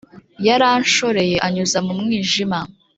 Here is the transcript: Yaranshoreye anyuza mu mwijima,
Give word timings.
Yaranshoreye 0.47 1.35
anyuza 1.47 1.79
mu 1.85 1.93
mwijima, 1.99 2.59